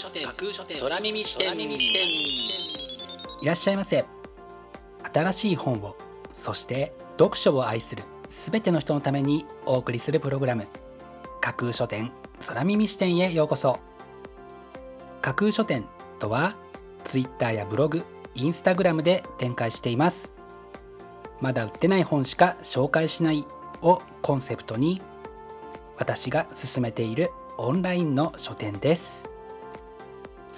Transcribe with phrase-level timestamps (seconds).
[0.00, 1.60] 書店架空書店空耳視点。
[3.42, 4.06] いらっしゃいませ。
[5.12, 5.94] 新しい本を
[6.34, 10.66] そして読書を愛するすべての人のためにお送りするプログラム。
[11.42, 12.10] 架空書店
[12.46, 13.78] 空耳視点へようこそ。
[15.20, 15.84] 架空書店
[16.18, 16.54] とは
[17.04, 18.02] Twitter やブログ
[18.34, 20.32] インスタグラムで展開しています。
[21.42, 23.44] まだ売ってない本しか紹介しない
[23.82, 25.02] をコンセプトに
[25.98, 29.29] 私が進めているオンラインの書店です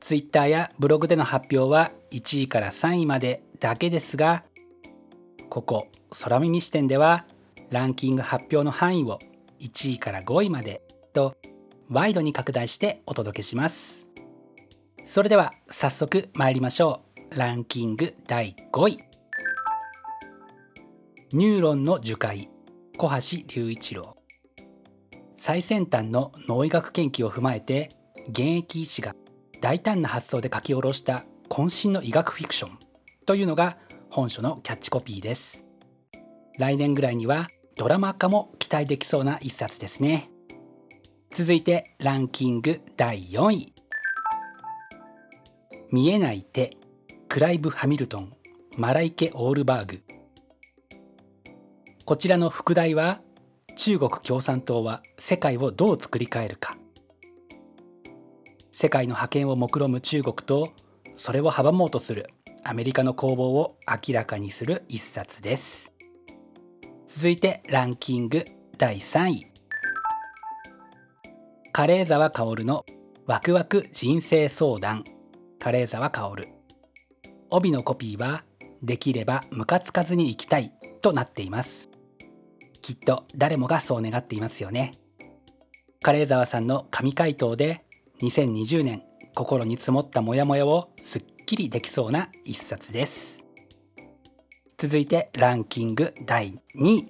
[0.00, 4.42] Twitter やブログでの発表は1位から3位までだけですが
[5.48, 5.88] ここ
[6.22, 7.24] 空耳視点では
[7.70, 9.18] ランキング発表の範囲を
[9.60, 11.36] 1位から5位までと
[11.88, 14.08] ワイドに拡大してお届けします。
[15.04, 17.00] それでは早速参りましょ
[17.32, 17.38] う。
[17.38, 18.98] ランキング第5位。
[21.32, 22.46] ニューロンの樹海
[22.96, 24.16] 小橋隆一郎。
[25.36, 27.88] 最先端の脳医学研究を踏まえて
[28.28, 29.14] 現役医師が
[29.60, 32.78] 大胆な発想で書き下ろした渾身の医学フィクション
[33.26, 33.76] というのが
[34.10, 35.78] 本書のキャッチコピーです。
[36.58, 40.30] 来年ぐらいにはドラマ化も期待できそうな一冊ですね。
[41.32, 43.74] 続いてランキング第4位。
[45.92, 46.70] 見えない手
[47.28, 48.32] クライブ・ハミルトン
[48.78, 50.00] マライケ・オールバーグ。
[52.06, 53.18] こちらの副題は
[53.76, 56.69] 中国共産党は世界をどう作り変えるか。
[58.80, 60.72] 世界の覇権を目論む中国と
[61.14, 62.30] それを阻もうとする
[62.64, 65.92] アメリカの攻防を明らかにする一冊です。
[67.06, 68.42] 続いてランキング
[68.78, 69.46] 第3位。
[71.72, 72.86] カレー沢薫の
[73.26, 75.04] ワクワク人生相談。
[75.58, 76.48] カレー沢薫
[77.50, 78.40] 帯のコピーは
[78.82, 80.70] できればムカつかずに行きたい
[81.02, 81.90] となっています。
[82.80, 84.92] きっと誰もがそう願っていますよね。
[86.00, 87.84] カレー沢さんの神回答で
[88.22, 89.02] 2020年
[89.34, 93.44] 心に積もったモヤモヤをすっきりできそうな一冊です。
[94.76, 97.02] 続いてランキング第2位。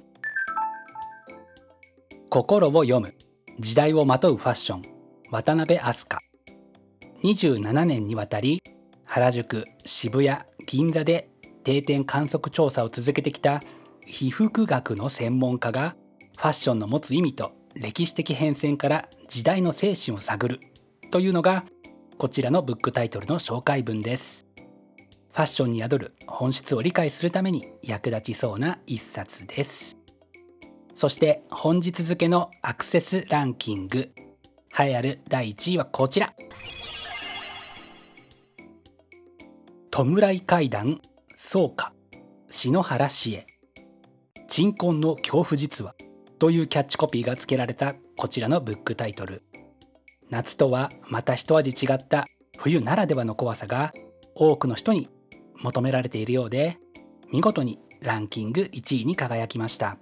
[2.29, 3.15] 心を読む。
[3.59, 4.83] 時代をまとうファッション。
[5.31, 6.25] 渡辺飛鳥
[7.23, 8.63] 27年にわたり
[9.05, 11.29] 原宿渋谷銀座で
[11.65, 13.63] 定点観測調査を続けてきた
[14.07, 15.95] 被服学の専門家が
[16.37, 20.61] ファッションの持つ意味と歴史的変遷から時代の精神を探る。
[21.11, 21.65] というのが
[22.19, 24.47] こちらのブックタイトルの紹介文です。
[25.33, 29.97] ファッションに宿る本質を理解するために役立ちそうな一冊です。
[30.95, 34.09] そして本日付のアクセスランキング。
[34.79, 36.33] 栄えある第1位はこちら。
[39.91, 41.01] 弔い階段。
[41.35, 41.93] 草加
[42.49, 43.47] 篠原市へ。
[44.47, 45.97] 鎮魂の恐怖実話。
[46.39, 49.43] というキャッチコピーが付けられたこちらのブックタイトル。
[50.31, 52.27] 夏とはまた一味違った
[52.59, 53.93] 冬ならではの怖さが
[54.35, 55.09] 多くの人に
[55.63, 56.79] 求められているようで
[57.33, 59.97] 見事にランキング1位に輝きました。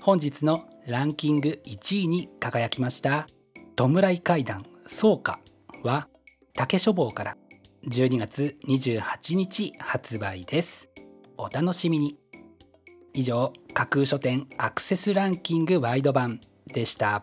[0.00, 3.26] 本日のランキング1位に輝きました
[3.74, 5.40] 弔い階段草加
[5.82, 6.08] は
[6.52, 7.36] 竹書房から
[7.88, 10.90] 12月28日発売です。
[11.36, 12.12] お楽しみに。
[13.12, 16.38] 以上架空書店アクセスランキングワイド版
[16.72, 17.22] でした。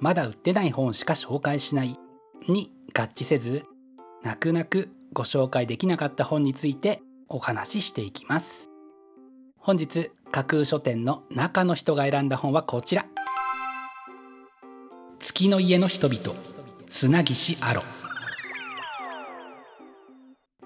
[0.00, 1.98] まだ売ってない本しか紹介しない。
[2.48, 3.64] に合致せず
[4.22, 8.70] 泣く泣くご紹介できなかった本についてお話ししていきます。
[9.58, 13.06] 本日架空書店の中の人が選んだ本はこちら。
[15.18, 16.38] 月の家の人々
[16.88, 17.82] 砂岸アロ。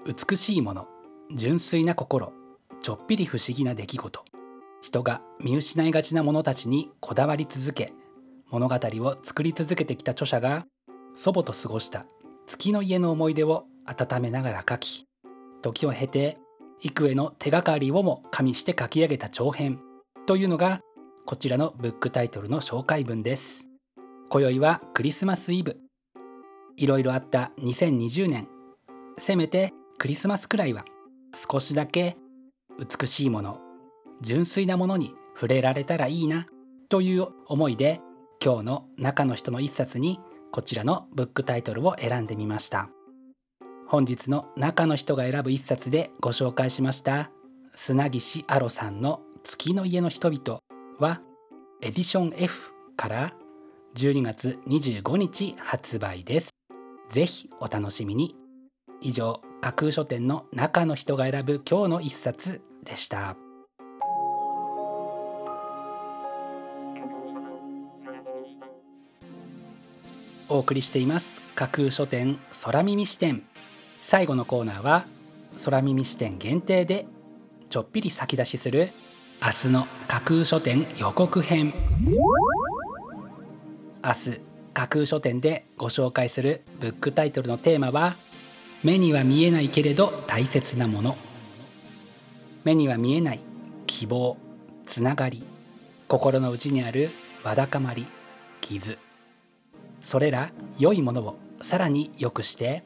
[0.05, 0.87] 美しいもの
[1.33, 2.33] 純粋な心
[2.81, 4.25] ちょっぴり不思議な出来事。
[4.81, 7.93] 人が見失いがちなものたちにこだわり続け
[8.51, 10.65] 物語を作り続けてきた著者が
[11.15, 12.05] 祖母と過ごした
[12.47, 15.05] 月の家の思い出を温めながら書き
[15.61, 16.37] 時を経て
[16.81, 19.79] 幾重の手がかりをも加味して書き上げた長編
[20.25, 20.79] というのが
[21.25, 23.67] こちらのブックタイトルの紹介文です。
[24.29, 25.77] 今宵はクリスマスイブ。
[26.77, 28.47] いろいろあった2020年
[29.17, 30.85] せめてクリスマスくらいは
[31.33, 32.15] 少しだけ
[32.79, 33.59] 美しいもの
[34.21, 36.45] 純粋なものに触れられたらいいな
[36.87, 37.99] という思いで
[38.41, 40.17] 今日の中の人の一冊に
[40.51, 42.89] こちらのブックタイトルを選んでみました。
[43.85, 47.31] 本日の中の人が選ぶ一冊でご紹介しました。
[47.75, 50.59] 砂岸アロさんの月の家の人々
[50.99, 51.21] は
[51.81, 53.31] エディション F から
[53.95, 56.51] 12月25日発売です。
[57.09, 58.35] ぜひお楽しみに。
[59.01, 63.35] 以上架空書店の中の人が選ぶ今日の一冊でした。
[70.49, 71.39] お送りしています。
[71.55, 73.43] 架空書店空耳視点。
[74.01, 75.05] 最後のコーナーは
[75.63, 77.05] 空耳視点限定で
[77.69, 78.89] ちょっぴり先出しする
[79.41, 81.73] 明日の架空書店予告編。
[84.03, 84.41] 明日
[84.73, 88.15] 架空書店でご紹介するブックタイトルのテーマは
[88.83, 91.17] 目には見えないけれど大切なもの。
[92.63, 93.39] 目には見えない
[93.85, 94.37] 希望
[94.85, 95.43] つながり
[96.07, 97.11] 心の内にある
[97.43, 98.07] わだかまり
[98.61, 98.97] 傷。
[100.01, 102.83] それら良いものをさらに良くして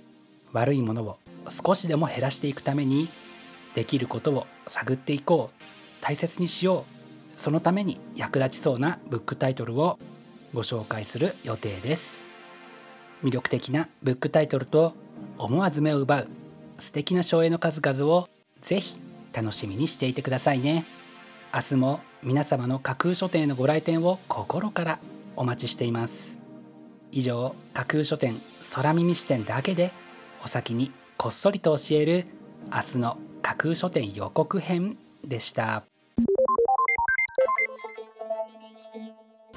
[0.51, 1.17] 悪いものを
[1.49, 3.09] 少しでも減らしていくために
[3.75, 5.63] できることを探っていこう
[6.01, 6.85] 大切にしよ
[7.35, 9.97] うそのために役立ちそうなブックタイトルを
[10.53, 12.29] ご紹介する予定です。
[13.23, 14.93] 魅力的なブックタイトルと
[15.37, 16.29] 思わず目を奪う
[16.77, 18.27] 素敵な省エの数々を
[18.61, 18.99] ぜひ
[19.33, 20.85] 楽しみにしていてくださいね。
[21.53, 24.99] 明日も皆様の架空書店へのご来店を心から
[25.35, 26.42] お待ちしています。
[27.15, 28.41] 以上架空書店
[28.73, 29.91] 空耳視点だけで
[30.43, 32.25] お先にこっそりと教える
[32.73, 35.83] 明日の架空書店予告編でした。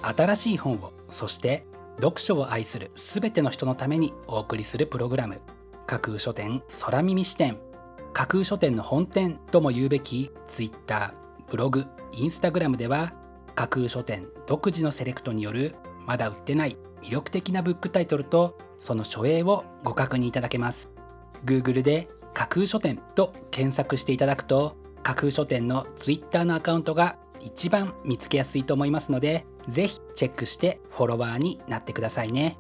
[0.03, 1.62] 新しい本をそして
[1.97, 5.41] 読書を愛する全ての人のためにお送りするプログラム。
[5.87, 7.56] 架空書店空耳視点
[8.12, 11.15] 架空書店の本店とも言うべき Twitter
[11.48, 13.15] ブログインスタグラムでは
[13.55, 15.75] 架空書店独自のセレクトによる
[16.06, 20.91] まだ売ってない魅力的なブックタイトルとその書影をご確認いただけます。
[21.44, 32.58] Google で架空書店と検索していただくと架空書店の Twitter のアカウントが一番見つけやすいと思いますのでぜひチェックしてフォロワーになってくださいね。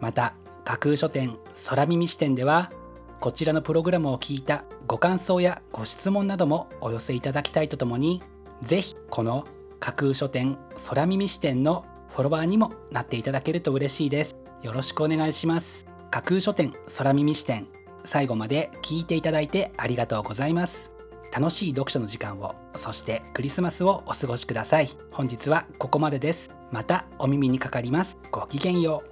[0.00, 1.36] また架空書店
[1.68, 2.70] 空耳視点では
[3.18, 8.22] こちらのプログラムを聞いたご感想やご質問などもお寄せいただきたいとともに
[8.62, 9.46] ぜひこの
[9.78, 10.56] 架空書店
[10.88, 14.36] 空耳視点のフォロワーにもなっていただけると嬉しいです。
[14.62, 15.86] よろしくお願いします。
[16.10, 17.68] 架空書店空耳視点。
[18.04, 20.92] 最後まで聞いていただいてありがとうございます。
[21.32, 24.90] 楽しい読書の時間をそしてクリスマスをお過ごしください。
[25.12, 26.52] 本日はここまでです。
[26.72, 28.18] またお耳にかかります。
[28.32, 29.10] ごきげんよう。